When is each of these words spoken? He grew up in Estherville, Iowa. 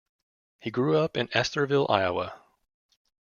He 0.59 0.71
grew 0.71 0.97
up 0.97 1.15
in 1.15 1.27
Estherville, 1.27 1.87
Iowa. 1.87 2.41